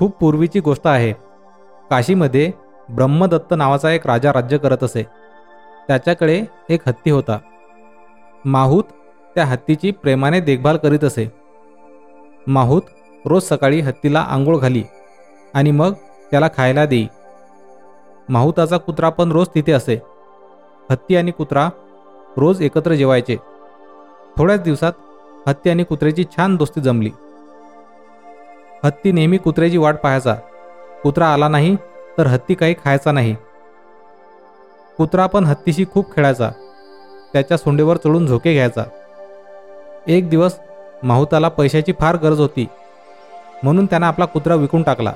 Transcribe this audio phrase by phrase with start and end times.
[0.00, 1.12] खूप पूर्वीची गोष्ट आहे.
[1.90, 2.52] काशीमध्ये
[2.90, 5.02] ब्रह्मदत्त नावाचा एक राजा राज्य करत असे.
[5.88, 7.38] त्याच्याकडे एक हत्ती होता.
[8.44, 8.84] माहूत
[9.34, 11.32] त्या हत्तीची प्रेमाने देखभाल करीत असे.
[12.46, 12.82] माहूत
[13.26, 14.82] रोज सकाळी हत्तीला आंघोळ घाली
[15.54, 15.92] आणि मग
[16.30, 17.06] त्याला खायला देई.
[18.28, 20.02] माहुताचा कुत्रा पण रोज तिथे असे.
[20.90, 21.68] हत्ती आणि कुत्रा
[22.36, 23.36] रोज एकत्र जेवायचे.
[24.38, 24.92] थोड्याच दिवसात
[25.48, 27.10] हत्ती आणि कुत्र्याची छान दोस्ती जमली.
[28.84, 30.34] हत्ती नेहमी कुत्र्याची वाट पाहायचा.
[31.02, 31.76] कुत्रा आला नाही
[32.18, 33.34] तर हत्ती काही खायचा नाही.
[34.96, 36.50] कुत्रा पण हत्तीशी खूप खेळायचा.
[37.32, 38.84] त्याच्या सोंडेवर चढून झोके घ्यायचा.
[40.08, 40.58] एक दिवस
[41.02, 42.66] माहुताला पैशाची फार गरज होती.
[43.62, 45.12] म्हणून त्यानं आपला कुत्रा विकून टाकला.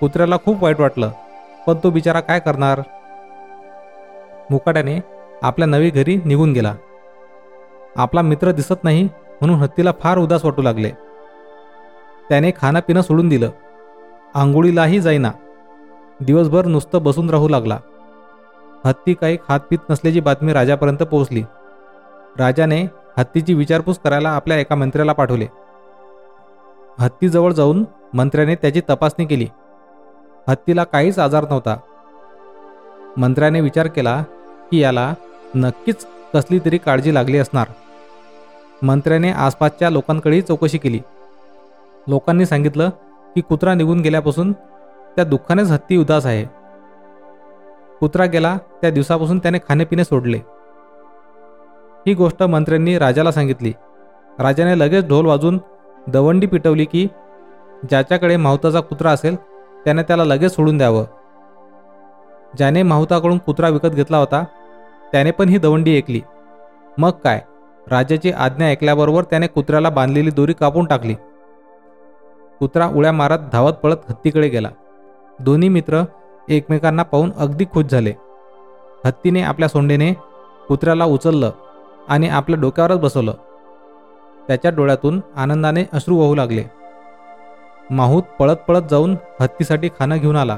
[0.00, 1.10] कुत्र्याला खूप वाईट वाटलं
[1.66, 2.80] पण तो बिचारा काय करणार?
[4.50, 5.00] मुकाट्याने
[5.42, 6.74] आपल्या नवी घरी निघून गेला.
[7.96, 9.02] आपला मित्र दिसत नाही
[9.40, 10.90] म्हणून हत्तीला फार उदास वाटू लागले.
[12.28, 13.50] त्याने खाणं पिणं सोडून दिलं.
[14.34, 15.30] आंघोळीलाही जाईना.
[16.20, 17.78] दिवसभर नुसतं बसून राहू लागला.
[18.84, 21.42] हत्ती काही खात पित नसल्याची बातमी राजापर्यंत पोहोचली.
[22.38, 22.82] राजाने
[23.18, 25.46] हत्तीची विचारपूस करायला आपल्या एका मंत्र्याला पाठवले.
[27.00, 29.46] हत्तीजवळ जाऊन मंत्र्याने त्याची तपासणी केली.
[30.48, 31.76] हत्तीला काहीच आजार नव्हता.
[33.16, 34.22] मंत्र्याने विचार केला
[34.70, 35.14] की याला
[35.54, 37.66] नक्कीच कसली तरी काळजी लागली असणार.
[38.82, 41.00] मंत्र्याने आसपासच्या लोकांकडेही चौकशी केली.
[42.08, 42.90] लोकांनी सांगितलं
[43.34, 44.52] की कुत्रा निघून गेल्यापासून
[45.16, 46.44] त्या दुःखानेच हत्ती उदास आहे.
[48.00, 50.38] कुत्रा गेला त्या दिवसापासून त्याने खाणेपिणे सोडले.
[52.06, 53.72] ही गोष्ट मंत्र्यांनी राजाला सांगितली.
[54.38, 55.58] राजाने लगेच ढोल वाजून
[56.08, 57.08] दवंडी पिटवली की
[57.90, 59.36] ज्याच्याकडे माहुताचा कुत्रा असेल
[59.84, 61.04] त्याने त्याला लगेच सोडून द्यावं.
[62.56, 64.44] ज्याने माहुताकडून कुत्रा विकत घेतला होता
[65.12, 66.20] त्याने पण ही दवंडी ऐकली.
[66.98, 67.40] मग काय?
[67.90, 71.14] राजाची आज्ञा ऐकल्याबरोबर त्याने कुत्र्याला बांधलेली दोरी कापून टाकली.
[72.60, 74.68] कुत्रा उड्या मारत धावत पळत हत्तीकडे गेला.
[75.40, 76.02] दोन्ही मित्र
[76.48, 78.12] एकमेकांना पाहून अगदी खुश झाले.
[79.06, 80.12] हत्तीने आपल्या सोंडेने
[80.68, 81.50] कुत्र्याला उचललं
[82.08, 83.32] आणि आपल्या डोक्यावरच बसवलं.
[84.48, 86.64] त्याच्या डोळ्यातून आनंदाने अश्रू वाहू लागले.
[87.90, 90.56] माहूत पळत पळत जाऊन हत्तीसाठी खाणं घेऊन आला.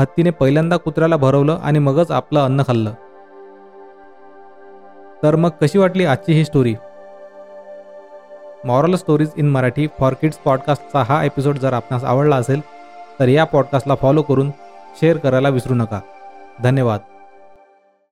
[0.00, 2.92] हत्तीने पहिल्यांदा कुत्र्याला भरवलं आणि मगच आपलं अन्न खाल्लं.
[5.22, 6.74] तर मग कशी वाटली आजची ही story
[8.64, 12.60] moral stories in Marathi for kids पॉडकास्टचा हा एपिसोड जर आपणास आवडला असेल
[13.20, 14.50] तर या पॉडकास्टला फॉलो करून
[15.00, 16.00] शेअर करायला विसरू नका.
[16.62, 17.00] धन्यवाद.